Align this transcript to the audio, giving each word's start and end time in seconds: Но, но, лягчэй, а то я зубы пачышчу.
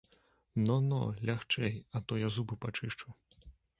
Но, 0.69 0.75
но, 0.93 1.01
лягчэй, 1.29 1.77
а 1.91 2.01
то 2.01 2.17
я 2.21 2.29
зубы 2.37 2.57
пачышчу. 2.65 3.15